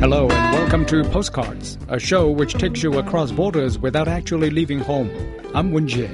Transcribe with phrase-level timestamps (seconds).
[0.00, 4.78] Hello and welcome to Postcards, a show which takes you across borders without actually leaving
[4.78, 5.10] home.
[5.56, 6.06] I'm Wen Jie.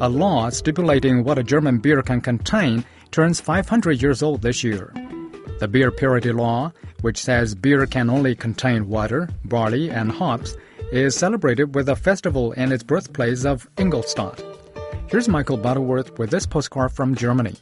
[0.00, 4.92] A law stipulating what a German beer can contain turns 500 years old this year.
[5.60, 6.72] The beer purity law,
[7.02, 10.56] which says beer can only contain water, barley, and hops,
[10.90, 14.42] is celebrated with a festival in its birthplace of Ingolstadt.
[15.12, 17.54] Here's Michael Butterworth with this postcard from Germany.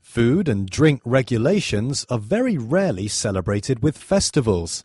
[0.00, 4.82] Food and drink regulations are very rarely celebrated with festivals.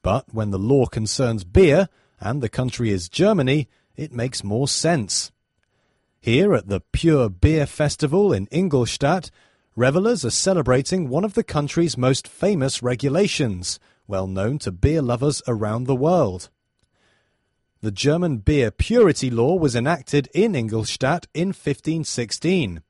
[0.00, 5.30] But when the law concerns beer, and the country is Germany, it makes more sense.
[6.18, 9.30] Here at the Pure Beer Festival in Ingolstadt,
[9.76, 15.42] revelers are celebrating one of the country's most famous regulations, well known to beer lovers
[15.46, 16.48] around the world.
[17.82, 22.82] The German beer purity law was enacted in Ingolstadt in 1516.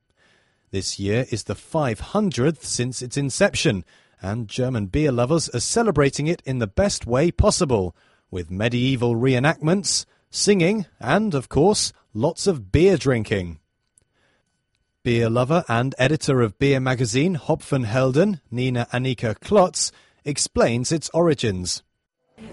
[0.71, 3.83] This year is the 500th since its inception,
[4.21, 7.95] and German beer lovers are celebrating it in the best way possible,
[8.31, 13.59] with medieval reenactments, singing, and, of course, lots of beer drinking.
[15.03, 19.91] Beer lover and editor of beer magazine Hopfenhelden, Nina Annika Klotz,
[20.23, 21.83] explains its origins.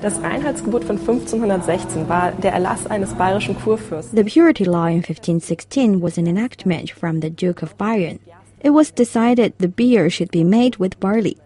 [0.04, 4.16] Das Reinheitsgebot von 1516 war der Erlass eines bayerischen Kurfürsten.
[4.16, 8.18] The purity law in 1516 was an enactment from the Duke of Bayern.
[8.60, 11.36] It was decided the beer should be made with barley.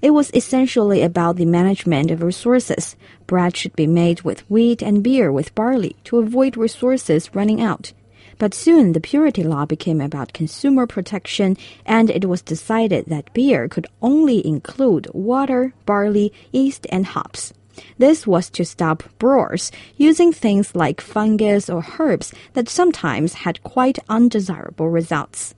[0.00, 2.96] It was essentially about the management of resources.
[3.26, 7.92] Bread should be made with wheat and beer with barley to avoid resources running out.
[8.38, 13.68] But soon the purity law became about consumer protection and it was decided that beer
[13.68, 17.52] could only include water, barley, yeast, and hops.
[17.98, 23.98] This was to stop brewers using things like fungus or herbs that sometimes had quite
[24.08, 25.54] undesirable results.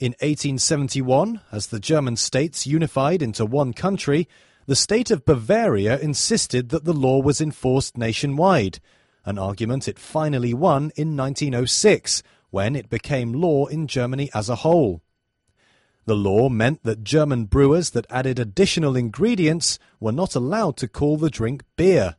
[0.00, 4.28] In 1871, as the German states unified into one country,
[4.66, 8.80] the state of Bavaria insisted that the law was enforced nationwide,
[9.24, 14.56] an argument it finally won in 1906 when it became law in Germany as a
[14.56, 15.03] whole.
[16.06, 21.16] The law meant that German brewers that added additional ingredients were not allowed to call
[21.16, 22.16] the drink beer.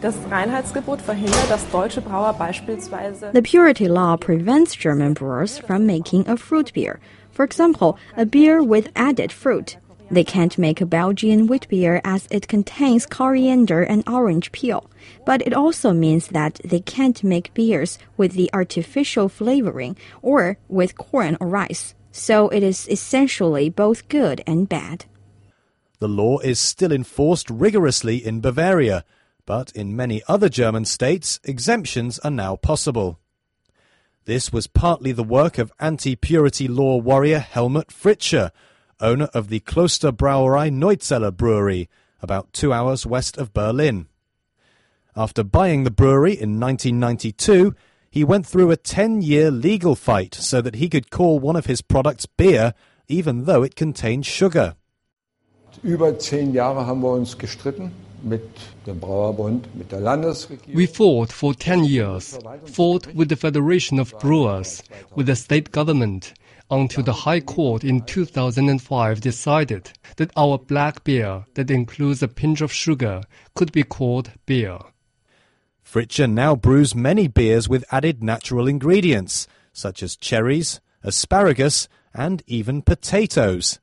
[0.00, 6.28] Das Reinheitsgebot verhindert, dass deutsche Brauer beispielsweise The purity law prevents German brewers from making
[6.28, 7.00] a fruit beer.
[7.32, 9.76] For example, a beer with added fruit.
[10.08, 14.88] They can't make a Belgian wheat beer as it contains coriander and orange peel.
[15.26, 20.96] But it also means that they can't make beers with the artificial flavoring or with
[20.96, 25.04] corn or rice so it is essentially both good and bad.
[25.98, 29.04] The law is still enforced rigorously in Bavaria,
[29.44, 33.18] but in many other German states, exemptions are now possible.
[34.24, 38.50] This was partly the work of anti purity law warrior Helmut Fritzsche,
[39.00, 41.88] owner of the Klosterbrauerei Neuzeller brewery,
[42.22, 44.06] about two hours west of Berlin.
[45.16, 47.74] After buying the brewery in 1992,
[48.10, 51.66] he went through a 10 year legal fight so that he could call one of
[51.66, 52.74] his products beer,
[53.08, 54.74] even though it contained sugar.
[55.84, 58.42] Über zehn Jahre haben wir uns gestritten mit
[58.86, 60.74] dem Brauerbund, mit der Landesregierung.
[60.74, 64.82] We fought for 10 years, fought with the Federation of Brewers,
[65.14, 66.34] with the state government,
[66.70, 72.60] until the High Court in 2005 decided that our black beer that includes a pinch
[72.60, 73.22] of sugar
[73.54, 74.78] could be called beer.
[75.90, 82.80] Fritzsche now brews many beers with added natural ingredients, such as cherries, asparagus, and even
[82.80, 83.80] potatoes.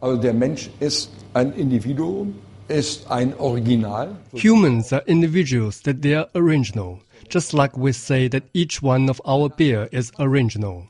[0.00, 2.34] Also der Mensch ist ein Individuum,
[2.66, 4.16] ist ein Original.
[4.32, 9.20] Humans are individuals that they are original, just like we say that each one of
[9.24, 10.88] our beer is original.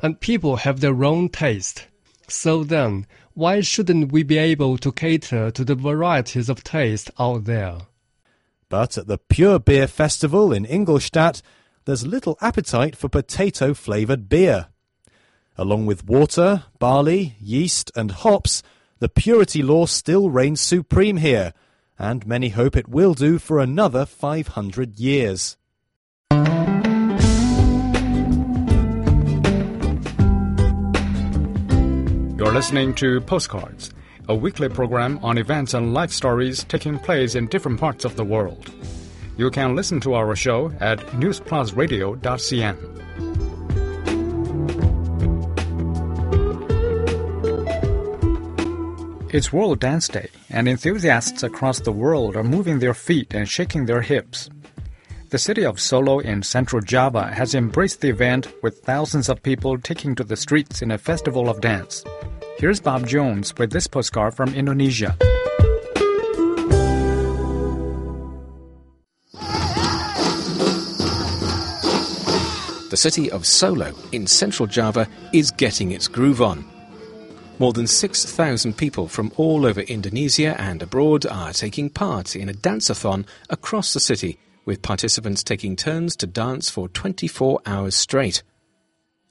[0.00, 1.88] And people have their own taste.
[2.26, 7.44] So then, why shouldn't we be able to cater to the varieties of taste out
[7.44, 7.80] there?
[8.70, 11.42] But at the Pure Beer Festival in Ingolstadt,
[11.86, 14.68] there's little appetite for potato flavoured beer.
[15.58, 18.62] Along with water, barley, yeast, and hops,
[19.00, 21.52] the purity law still reigns supreme here,
[21.98, 25.56] and many hope it will do for another 500 years.
[32.38, 33.90] You're listening to Postcards,
[34.30, 38.22] a weekly program on events and life stories taking place in different parts of the
[38.24, 38.72] world.
[39.36, 42.76] You can listen to our show at newsplusradio.cn.
[49.34, 53.86] It's World Dance Day, and enthusiasts across the world are moving their feet and shaking
[53.86, 54.48] their hips.
[55.30, 59.76] The city of Solo in central Java has embraced the event with thousands of people
[59.76, 62.04] taking to the streets in a festival of dance.
[62.60, 65.16] Here's Bob Jones with this postcard from Indonesia.
[72.90, 76.66] The city of Solo in central Java is getting its groove on.
[77.58, 82.52] More than 6,000 people from all over Indonesia and abroad are taking part in a
[82.52, 88.42] dance-a-thon across the city, with participants taking turns to dance for 24 hours straight.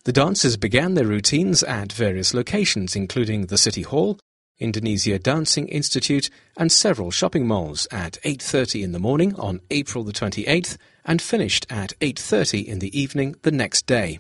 [0.10, 4.18] The dancers began their routines at various locations, including the City Hall,
[4.58, 10.12] Indonesia Dancing Institute, and several shopping malls at 8.30 in the morning on April the
[10.12, 14.18] 28th and finished at 8.30 in the evening the next day.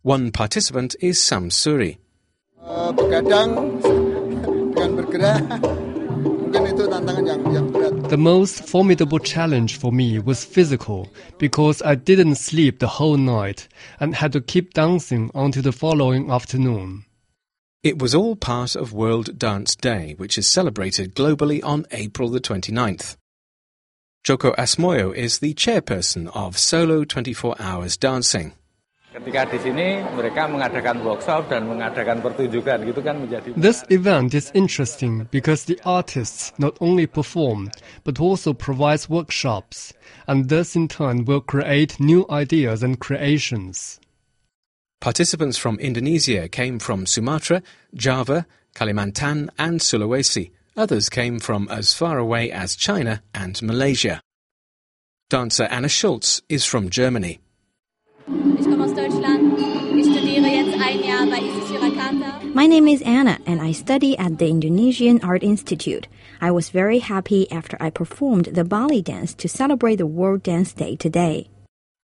[0.00, 1.98] One participant is Samsuri.
[2.56, 3.84] Uh, begadang
[4.72, 5.44] bergerak
[6.48, 7.67] mungkin itu tantangan yang.
[8.08, 13.68] The most formidable challenge for me was physical because I didn't sleep the whole night
[14.00, 17.04] and had to keep dancing until the following afternoon.
[17.82, 22.40] It was all part of World Dance Day, which is celebrated globally on April the
[22.40, 23.18] 29th.
[24.24, 28.54] Joko Asmoyo is the chairperson of Solo 24 Hours Dancing.
[29.08, 34.52] Ketika di sini mereka mengadakan workshop dan mengadakan pertunjukan gitu kan menjadi This event is
[34.52, 37.72] interesting because the artists not only perform
[38.04, 39.96] but also provides workshops
[40.28, 43.96] and this in turn will create new ideas and creations.
[45.00, 47.64] Participants from Indonesia came from Sumatra,
[47.96, 48.44] Java,
[48.76, 50.52] Kalimantan, and Sulawesi.
[50.76, 54.20] Others came from as far away as China and Malaysia.
[55.32, 57.40] Dancer Anna Schultz is from Germany.
[60.88, 66.08] My name is Anna, and I study at the Indonesian Art Institute.
[66.40, 70.72] I was very happy after I performed the Bali dance to celebrate the World Dance
[70.72, 71.50] Day today.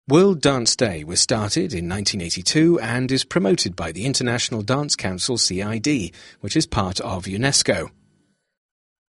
[0.09, 5.39] World Dance Day was started in 1982 and is promoted by the International Dance Council
[5.39, 7.89] CID, which is part of UNESCO.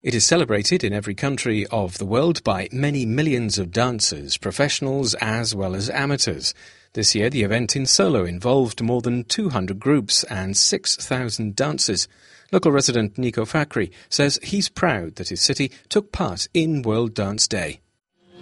[0.01, 5.13] It is celebrated in every country of the world by many millions of dancers, professionals
[5.15, 6.53] as well as amateurs.
[6.93, 12.07] This year, the event in Solo involved more than 200 groups and 6,000 dancers.
[12.51, 17.47] Local resident Nico Fakri says he's proud that his city took part in World Dance
[17.47, 17.81] Day.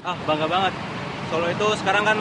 [0.06, 0.74] Ah, bangga banget.
[1.34, 2.20] Solo itu sekarang kan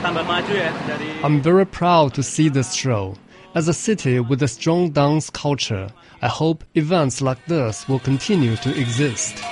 [0.00, 3.14] tambah maju ya dari I'm very proud to see this show.
[3.54, 5.92] As a city with a strong dance culture,
[6.24, 9.44] I hope events like this will continue to exist.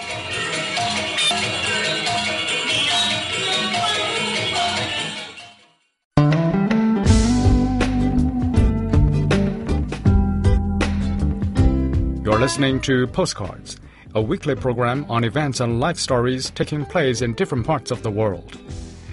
[12.41, 13.79] Listening to Postcards,
[14.15, 18.11] a weekly program on events and life stories taking place in different parts of the
[18.11, 18.59] world.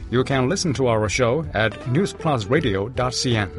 [0.09, 3.49] You can listen to our show at newsplusradio.cn.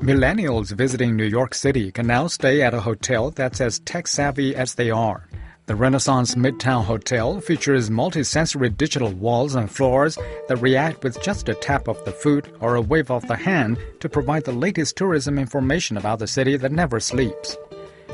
[0.00, 4.54] Millennials visiting New York City can now stay at a hotel that's as tech savvy
[4.54, 5.26] as they are.
[5.66, 10.18] The Renaissance Midtown Hotel features multi-sensory digital walls and floors
[10.48, 13.78] that react with just a tap of the foot or a wave of the hand
[14.00, 17.56] to provide the latest tourism information about the city that never sleeps.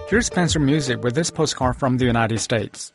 [0.07, 2.92] Here's Spencer Music with this postcard from the United States.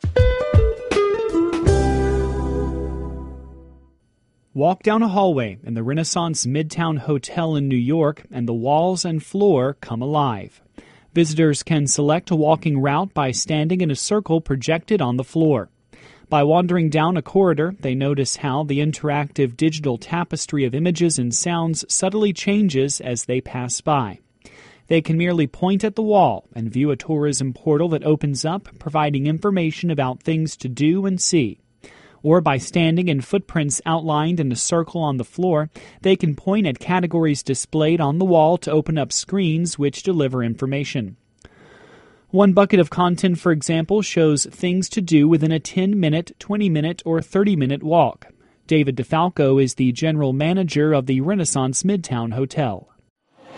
[4.54, 9.04] Walk down a hallway in the Renaissance Midtown Hotel in New York, and the walls
[9.04, 10.62] and floor come alive.
[11.16, 15.70] Visitors can select a walking route by standing in a circle projected on the floor.
[16.28, 21.34] By wandering down a corridor, they notice how the interactive digital tapestry of images and
[21.34, 24.18] sounds subtly changes as they pass by.
[24.88, 28.68] They can merely point at the wall and view a tourism portal that opens up,
[28.78, 31.60] providing information about things to do and see
[32.26, 35.70] or by standing in footprints outlined in a circle on the floor,
[36.02, 40.42] they can point at categories displayed on the wall to open up screens which deliver
[40.42, 41.16] information.
[42.30, 46.68] One bucket of content, for example, shows things to do within a 10 minute, 20
[46.68, 48.26] minute, or 30 minute walk.
[48.66, 52.88] David DeFalco is the general manager of the Renaissance Midtown Hotel.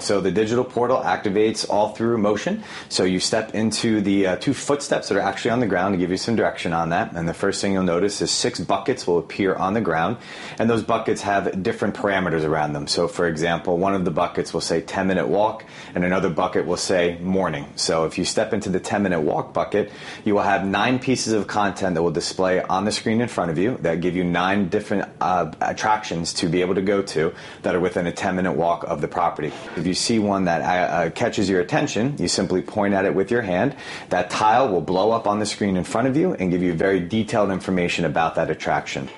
[0.01, 2.65] So the digital portal activates all through motion.
[2.89, 5.99] So you step into the uh, two footsteps that are actually on the ground to
[5.99, 7.13] give you some direction on that.
[7.13, 10.19] And the first thing you'll notice is six buckets will appear on the ground.
[10.59, 12.87] And those buckets have different parameters around them.
[12.87, 15.65] So for example, one of the buckets will say 10 minute walk
[15.95, 17.67] and another bucket will say morning.
[17.77, 19.91] So if you step into the 10 minute walk bucket,
[20.25, 23.51] you will have nine pieces of content that will display on the screen in front
[23.51, 27.35] of you that give you nine different uh, attractions to be able to go to
[27.63, 29.53] that are within a 10 minute walk of the property.
[29.77, 33.15] If you see one that uh, uh, catches your attention, you simply point at it
[33.15, 33.75] with your hand.
[34.11, 36.75] That tile will blow up on the screen in front of you and give you
[36.75, 39.09] very detailed information about that attraction.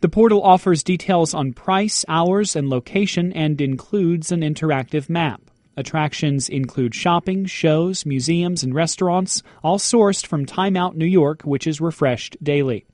[0.00, 5.42] The portal offers details on price, hours, and location and includes an interactive map.
[5.76, 11.66] Attractions include shopping, shows, museums, and restaurants, all sourced from Time Out New York, which
[11.66, 12.86] is refreshed daily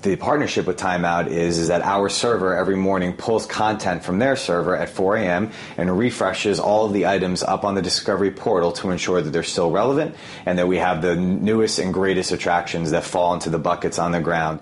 [0.00, 4.18] the partnership with Time Out is, is that our server every morning pulls content from
[4.18, 5.50] their server at 4 a.m.
[5.76, 9.42] and refreshes all of the items up on the Discovery portal to ensure that they're
[9.42, 10.14] still relevant
[10.46, 14.12] and that we have the newest and greatest attractions that fall into the buckets on
[14.12, 14.60] the ground.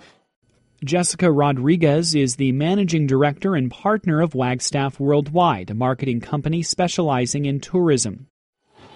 [0.85, 7.47] Jessica Rodriguez is the managing director and partner of Wagstaff Worldwide, a marketing company specializing
[7.47, 8.29] in tourism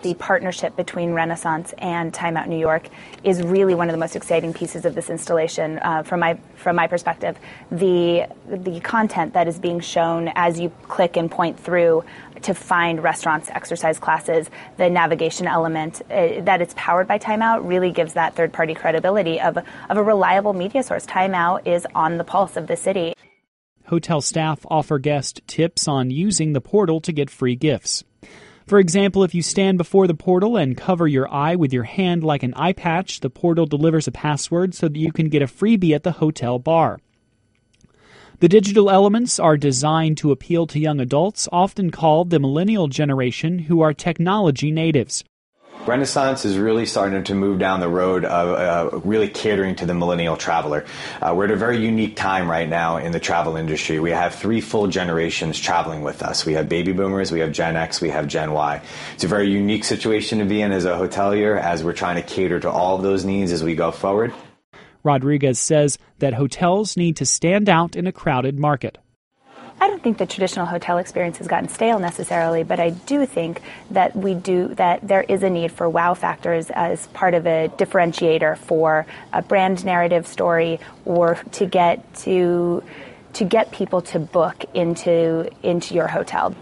[0.03, 2.89] the partnership between Renaissance and Time Out New York
[3.25, 6.77] is really one of the most exciting pieces of this installation uh, from my from
[6.77, 7.37] my perspective.
[7.71, 12.05] The the content that is being shown as you click and point through
[12.43, 17.67] to find restaurants, exercise classes, the navigation element uh, that it's powered by Time Out
[17.67, 21.07] really gives that third party credibility of of a reliable media source.
[21.07, 23.15] Time Out is on the pulse of the city.
[23.87, 28.05] Hotel staff offer guests tips on using the portal to get free gifts.
[28.67, 32.23] For example, if you stand before the portal and cover your eye with your hand
[32.23, 35.47] like an eye patch, the portal delivers a password so that you can get a
[35.47, 37.01] freebie at the hotel bar.
[38.41, 43.61] The digital elements are designed to appeal to young adults, often called the millennial generation,
[43.61, 45.23] who are technology natives.
[45.87, 49.95] Renaissance is really starting to move down the road of uh, really catering to the
[49.95, 50.85] millennial traveler.
[51.21, 53.99] Uh, we're at a very unique time right now in the travel industry.
[53.99, 56.47] We have three full generations traveling with us.
[56.47, 58.81] We have baby boomers, we have Gen X, we have Gen Y.
[59.15, 62.23] It's a very unique situation to be in as a hotelier as we're trying to
[62.23, 64.33] cater to all of those needs as we go forward.
[65.03, 68.99] Rodriguez says that hotels need to stand out in a crowded market.
[69.83, 73.61] I don't think the traditional hotel experience has gotten stale necessarily, but I do think
[73.91, 77.69] that we do that there is a need for wow factors as part of a
[77.79, 82.85] differentiator for a brand narrative story or to get to
[83.33, 86.55] to get people to book into into your hotel.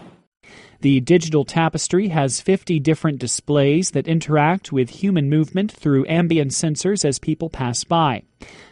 [0.83, 7.05] The digital tapestry has 50 different displays that interact with human movement through ambient sensors
[7.05, 8.23] as people pass by.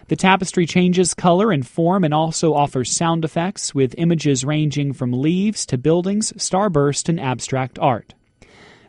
[0.06, 5.12] The tapestry changes color and form and also offers sound effects with images ranging from
[5.12, 8.14] leaves to buildings, starburst, and abstract art.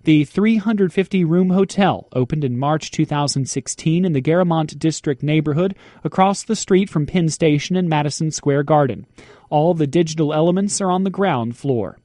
[0.06, 6.56] The 350 room hotel opened in March 2016 in the Garment District neighborhood across the
[6.56, 9.06] street from Penn Station and Madison Square Garden.
[9.50, 11.98] All the digital elements are on the ground floor.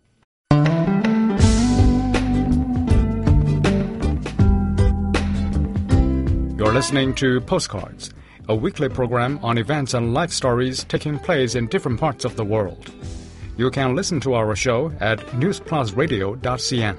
[6.75, 8.13] Listening to Postcards
[8.49, 12.45] a weekly program on events and life stories taking place in different parts of the
[12.45, 12.93] world.
[13.57, 16.97] You can listen to our show at newsplusradio.cn.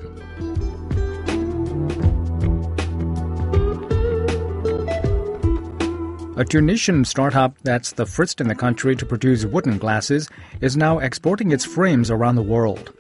[6.40, 10.30] A Tunisian startup that's the first in the country to produce wooden glasses
[10.62, 12.94] is now exporting its frames around the world.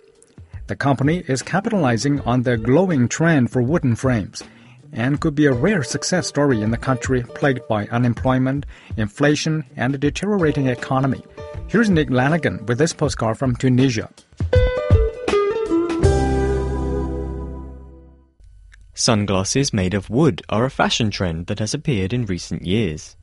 [0.67, 4.43] The company is capitalizing on the glowing trend for wooden frames
[4.91, 8.65] and could be a rare success story in the country plagued by unemployment,
[8.97, 11.23] inflation, and a deteriorating economy.
[11.67, 14.09] Here's Nick Lanigan with this postcard from Tunisia.
[18.93, 23.17] Sunglasses made of wood are a fashion trend that has appeared in recent years.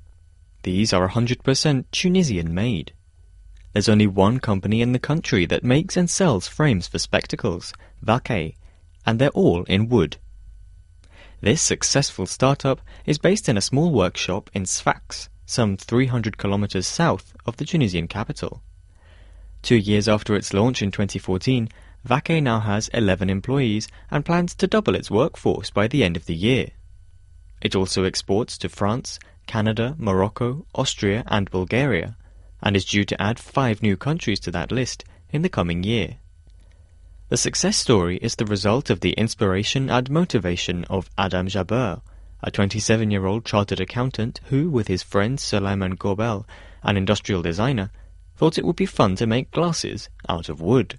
[0.65, 2.93] These are 100% Tunisian made.
[3.73, 8.55] There's only one company in the country that makes and sells frames for spectacles, Vaquet,
[9.07, 10.19] and they're all in wood.
[11.43, 17.35] This successful startup is based in a small workshop in Sfax, some 300 kilometers south
[17.45, 18.63] of the Tunisian capital.
[19.61, 21.69] Two years after its launch in 2014,
[22.05, 26.27] Vaquet now has 11 employees and plans to double its workforce by the end of
[26.27, 26.69] the year.
[27.61, 29.19] It also exports to France,
[29.49, 32.17] Canada, Morocco, Austria, and Bulgaria,
[32.63, 36.19] and is due to add five new countries to that list in the coming year.
[37.33, 42.03] The success story is the result of the inspiration and motivation of Adam Jabeur,
[42.43, 46.47] a 27-year-old chartered accountant who, with his friend Suleiman Gobel,
[46.83, 47.91] an industrial designer,
[48.37, 50.99] thought it would be fun to make glasses out of wood.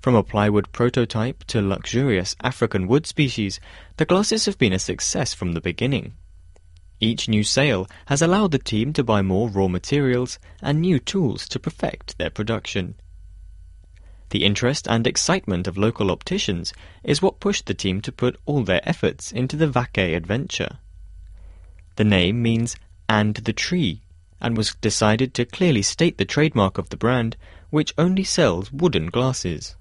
[0.00, 3.60] From a plywood prototype to luxurious African wood species,
[3.98, 6.14] the glasses have been a success from the beginning.
[7.00, 11.46] Each new sale has allowed the team to buy more raw materials and new tools
[11.50, 12.94] to perfect their production.
[14.32, 16.72] The interest and excitement of local opticians
[17.04, 20.78] is what pushed the team to put all their efforts into the Vaquet adventure.
[21.96, 22.76] The name means
[23.10, 24.00] and the tree
[24.40, 27.36] and was decided to clearly state the trademark of the brand,
[27.68, 29.76] which only sells wooden glasses.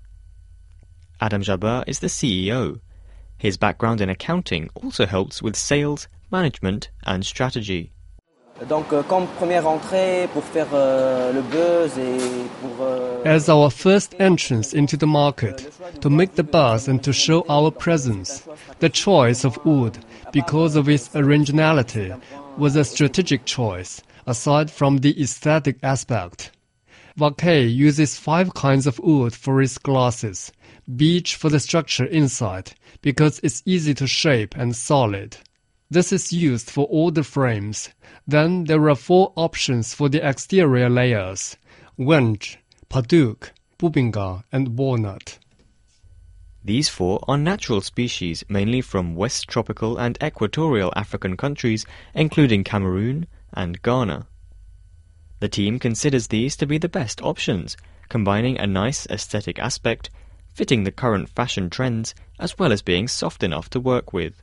[1.21, 2.81] Adam Jabeur is the CEO.
[3.37, 7.93] His background in accounting also helps with sales, management, and strategy.
[8.69, 12.17] Donc, euh, comme première entrée pour faire euh, le buzz et
[12.61, 12.85] pour.
[12.85, 17.43] Euh, As our first entrance into the market, to make the buzz and to show
[17.49, 18.43] our presence,
[18.79, 19.97] the choice of wood,
[20.31, 22.11] because of its originality,
[22.57, 26.51] was a strategic choice, aside from the aesthetic aspect.
[27.17, 30.51] Vaquet uses five kinds of wood for its glasses,
[30.95, 35.37] beech for the structure inside, because it's easy to shape and solid.
[35.91, 37.89] This is used for all the frames.
[38.25, 41.57] Then there are four options for the exterior layers.
[41.99, 42.55] Wenge,
[42.89, 45.37] Padauk, Bubinga, and Walnut.
[46.63, 53.27] These four are natural species mainly from West tropical and equatorial African countries, including Cameroon
[53.51, 54.27] and Ghana.
[55.41, 57.75] The team considers these to be the best options,
[58.07, 60.09] combining a nice aesthetic aspect
[60.53, 64.41] fitting the current fashion trends, as well as being soft enough to work with.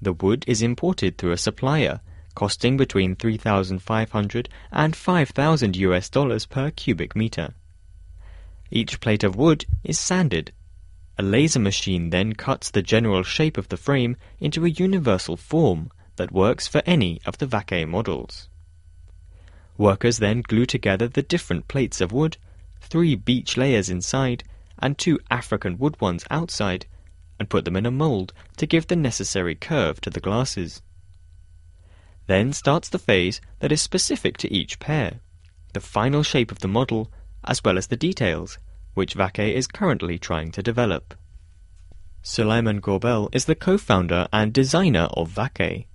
[0.00, 2.00] The wood is imported through a supplier,
[2.34, 7.54] costing between 3,500 and 5,000 US dollars per cubic meter.
[8.70, 10.52] Each plate of wood is sanded.
[11.18, 15.90] A laser machine then cuts the general shape of the frame into a universal form
[16.16, 18.48] that works for any of the Vaquet models.
[19.78, 22.36] Workers then glue together the different plates of wood,
[22.80, 24.44] three beech layers inside,
[24.78, 26.86] and two African wood ones outside,
[27.38, 30.82] and put them in a mould to give the necessary curve to the glasses.
[32.26, 35.20] Then starts the phase that is specific to each pair,
[35.72, 37.10] the final shape of the model,
[37.44, 38.58] as well as the details,
[38.94, 41.14] which Vaquet is currently trying to develop.
[42.22, 45.86] Suleiman Gorbel is the co-founder and designer of Vaquet.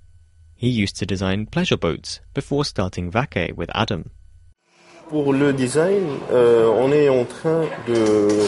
[0.56, 4.12] He used to design pleasure boats before starting Vaquet with Adam.
[5.10, 8.48] Pour le design, euh, on est en train de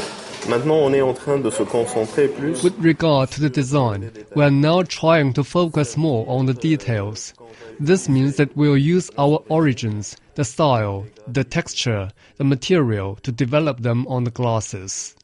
[0.50, 2.64] Maintenant, on est en train de se concentrer plus.
[2.64, 7.34] With regard to the design, we are now trying to focus more on the details.
[7.80, 13.82] This means that we'll use our origins, the style, the texture, the material to develop
[13.82, 15.16] them on the glasses.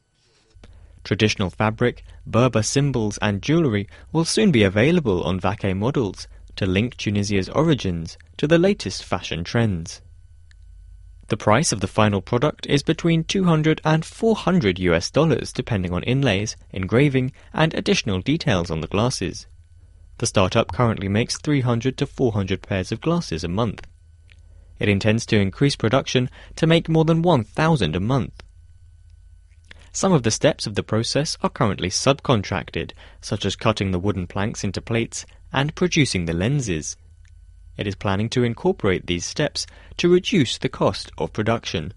[1.04, 6.96] Traditional fabric, Berber symbols, and jewelry will soon be available on Vaquet models to link
[6.96, 10.00] Tunisia's origins to the latest fashion trends.
[11.30, 16.02] The price of the final product is between 200 and 400 US dollars depending on
[16.02, 19.46] inlays, engraving, and additional details on the glasses.
[20.18, 23.86] The startup currently makes 300 to 400 pairs of glasses a month.
[24.80, 28.42] It intends to increase production to make more than 1,000 a month.
[29.92, 32.90] Some of the steps of the process are currently subcontracted,
[33.20, 36.96] such as cutting the wooden planks into plates and producing the lenses.
[37.76, 39.66] It is planning to incorporate these steps
[40.00, 41.92] to reduce the cost of production.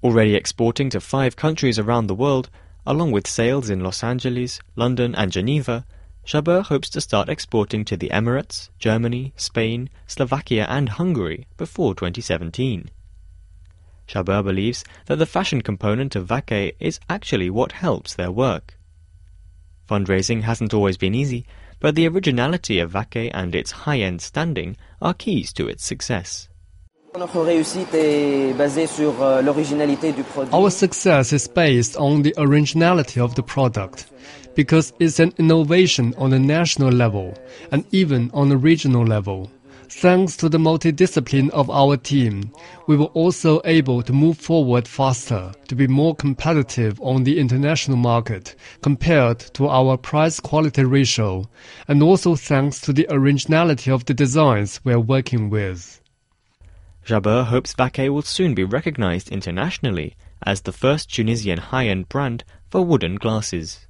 [0.00, 2.50] Already exporting to five countries around the world,
[2.86, 5.84] along with sales in Los Angeles, London, and Geneva,
[6.24, 12.90] Jabeur hopes to start exporting to the Emirates, Germany, Spain, Slovakia, and Hungary before 2017.
[14.06, 18.78] Jabeur believes that the fashion component of Vaquet is actually what helps their work.
[19.90, 21.44] Fundraising hasn't always been easy,
[21.80, 26.48] but the originality of Vaquet and its high-end standing are keys to its success.
[27.16, 28.52] Euh,
[30.52, 34.06] Our success is based on the originality of the product
[34.54, 37.32] because it's an innovation on a national level
[37.72, 39.50] and even on a regional level.
[39.88, 42.52] Thanks to the multidiscipline of our team,
[42.86, 47.96] we were also able to move forward faster to be more competitive on the international
[47.96, 51.48] market compared to our price quality ratio,
[51.88, 56.02] and also thanks to the originality of the designs we are working with.
[57.08, 62.84] Jabeur hopes Vaquet will soon be recognized internationally as the first Tunisian high-end brand for
[62.84, 63.86] wooden glasses.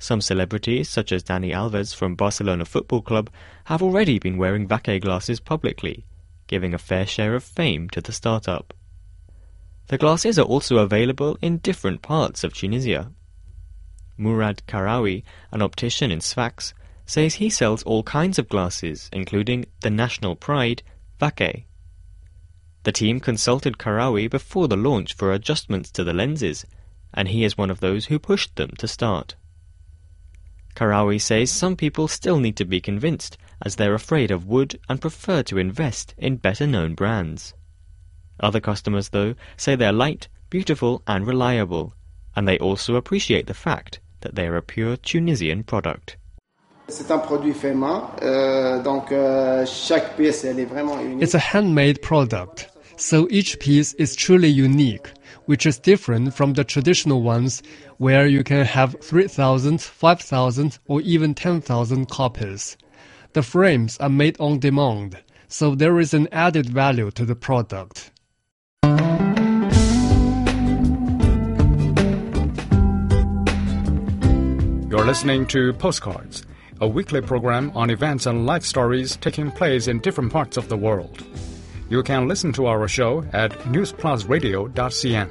[0.00, 3.30] Some celebrities, such as Dani Alves from Barcelona Football Club,
[3.66, 6.06] have already been wearing Vaquet glasses publicly,
[6.48, 8.74] giving a fair share of fame to the startup.
[9.86, 13.12] The glasses are also available in different parts of Tunisia.
[14.16, 16.74] Murad Karawi, an optician in Sfax,
[17.06, 20.82] says he sells all kinds of glasses, including the national pride,
[21.20, 21.66] Vaquet.
[22.84, 26.64] The team consulted Karawi before the launch for adjustments to the lenses,
[27.12, 29.34] and he is one of those who pushed them to start.
[30.74, 35.00] Karawi says some people still need to be convinced as they're afraid of wood and
[35.00, 37.54] prefer to invest in better known brands.
[38.38, 41.94] Other customers, though, say they're light, beautiful, and reliable,
[42.36, 46.16] and they also appreciate the fact that they are a pure Tunisian product.
[46.90, 51.22] C'est un produit fait main, euh, donc euh, chaque pièce elle est vraiment unique.
[51.22, 55.08] It's a handmade product, so each piece is truly unique,
[55.46, 57.62] which is different from the traditional ones
[57.98, 62.78] where you can have 3,000, 5,000, or even 10,000 copies.
[63.34, 68.10] The frames are made on demand, so there is an added value to the product.
[74.90, 76.46] You're listening to Postcards,
[76.80, 80.76] a weekly program on events and life stories taking place in different parts of the
[80.76, 81.24] world.
[81.88, 85.28] You can listen to our show at newsplusradio.cn.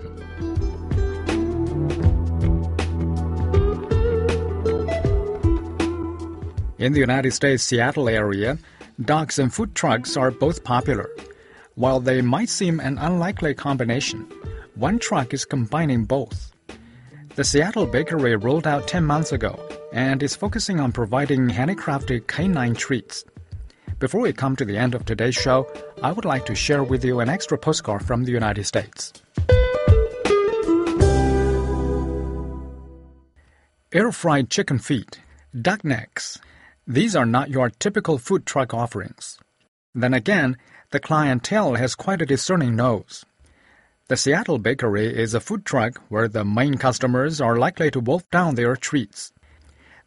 [6.79, 8.57] In the United States Seattle area,
[9.01, 11.09] dogs and food trucks are both popular.
[11.75, 14.31] While they might seem an unlikely combination,
[14.75, 16.51] one truck is combining both.
[17.35, 22.75] The Seattle Barkery rolled out 10 months ago and is focusing on providing handicrafted canine
[22.75, 23.23] treats.
[23.99, 25.67] Before we come to the end of today's show,
[26.03, 29.13] I would like to share with you an extra postcard from the United States.
[33.91, 35.19] Air fried chicken feet,
[35.59, 36.39] duck necks.
[36.85, 39.39] These are not your typical food truck offerings.
[39.95, 40.57] Then again,
[40.91, 43.25] the clientele has quite a discerning nose.
[44.09, 48.29] The Seattle Barkery is a food truck where the main customers are likely to wolf
[48.29, 49.33] down their treats.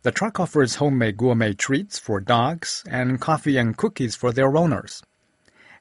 [0.02, 5.02] The truck offers homemade gourmet treats for dogs and coffee and cookies for their owners.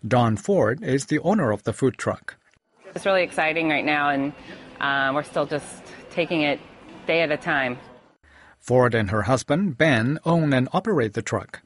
[0.05, 2.35] Dawn Ford is the owner of the food truck.
[2.93, 4.33] It's really exciting right now, and
[4.81, 6.59] uh, we're still just taking it
[7.07, 7.77] day at a time.
[8.57, 11.61] Ford and her husband, Ben, own and operate the truck.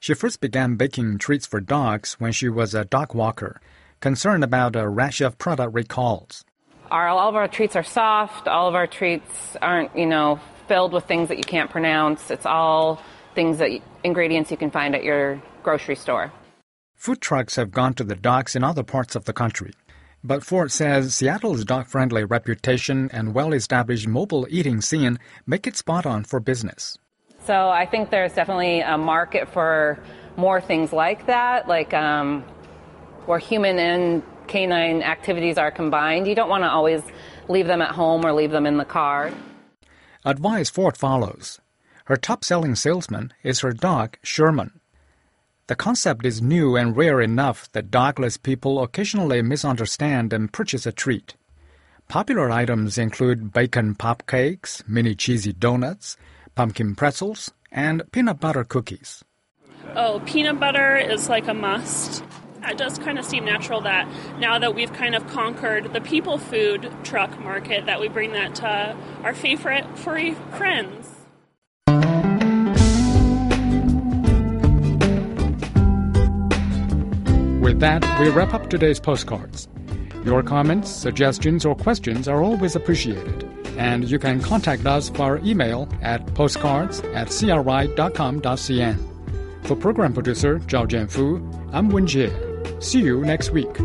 [0.00, 3.60] She first began baking treats for dogs when she was a dog walker
[4.00, 6.44] concerned about a rash of product recalls.
[6.90, 8.48] Our, all of our treats are soft.
[8.48, 12.30] All of our treats aren't, you know, filled with things that you can't pronounce.
[12.30, 13.02] It's all
[13.34, 13.70] things that
[14.04, 16.32] ingredients you can find at your grocery store.
[16.94, 19.72] Food trucks have gone to the docks in other parts of the country.
[20.24, 25.76] But Ford says Seattle's dog friendly reputation and well established mobile eating scene make it
[25.76, 26.98] spot on for business.
[27.44, 30.00] So I think there's definitely a market for
[30.36, 32.42] more things like that, like um,
[33.26, 36.26] where human and canine activities are combined.
[36.26, 37.02] You don't want to always
[37.48, 39.30] leave them at home or leave them in the car.
[40.26, 41.60] Advice Ford follows.
[42.06, 44.80] Her top selling salesman is her dog, Sherman.
[45.68, 50.90] The concept is new and rare enough that dogless people occasionally misunderstand and purchase a
[50.90, 51.36] treat.
[52.08, 56.16] Popular items include bacon pop cakes, mini cheesy donuts,
[56.56, 59.22] pumpkin pretzels, and peanut butter cookies.
[59.94, 62.24] Oh, peanut butter is like a must
[62.70, 66.38] it does kind of seem natural that now that we've kind of conquered the people
[66.38, 71.12] food truck market, that we bring that to our favorite furry friends.
[77.62, 79.68] With that, we wrap up today's postcards.
[80.24, 85.88] Your comments, suggestions, or questions are always appreciated, and you can contact us via email
[86.00, 88.98] at postcards at cri.com.cn.
[89.66, 92.45] For program producer Zhao Jianfu, I'm Wen Jie.
[92.80, 93.76] See you next week.